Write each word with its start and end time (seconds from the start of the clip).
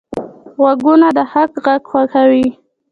غوږونه 0.57 1.07
د 1.17 1.19
حق 1.31 1.51
غږ 1.65 1.81
خوښوي 1.91 2.47